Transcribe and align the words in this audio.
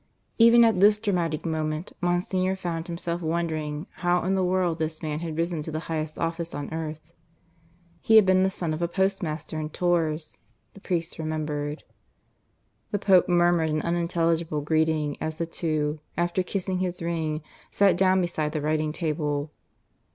Even 0.39 0.65
at 0.65 0.79
this 0.79 0.97
dramatic 0.97 1.45
moment 1.45 1.93
Monsignor 2.01 2.55
found 2.55 2.87
himself 2.87 3.21
wondering 3.21 3.85
how 3.97 4.23
in 4.23 4.33
the 4.33 4.43
world 4.43 4.79
this 4.79 5.03
man 5.03 5.19
had 5.19 5.37
risen 5.37 5.61
to 5.61 5.71
the 5.71 5.81
highest 5.91 6.17
office 6.17 6.55
on 6.55 6.73
earth. 6.73 7.13
(He 7.99 8.15
had 8.15 8.25
been 8.25 8.41
the 8.41 8.49
son 8.49 8.73
of 8.73 8.81
a 8.81 8.87
postmaster 8.87 9.59
in 9.59 9.69
Tours, 9.69 10.39
the 10.73 10.79
priest 10.81 11.19
remembered.) 11.19 11.83
The 12.89 12.97
Pope 12.97 13.29
murmured 13.29 13.69
an 13.69 13.83
unintelligible 13.83 14.61
greeting 14.61 15.17
as 15.21 15.37
the 15.37 15.45
two, 15.45 15.99
after 16.17 16.41
kissing 16.41 16.79
his 16.79 17.03
ring, 17.03 17.43
sat 17.69 17.95
down 17.95 18.21
beside 18.21 18.53
the 18.53 18.61
writing 18.61 18.91
table. 18.91 19.51